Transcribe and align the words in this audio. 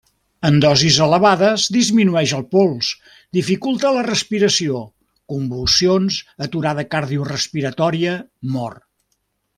En 0.47 0.55
dosis 0.61 0.95
elevades, 1.07 1.65
disminueix 1.75 2.33
el 2.37 2.45
pols, 2.55 2.89
dificulta 3.39 3.91
la 3.99 4.05
respiració, 4.09 4.81
convulsions, 5.35 6.19
aturada 6.47 6.87
cardiorespiratòria, 6.97 8.17
mort. 8.57 8.87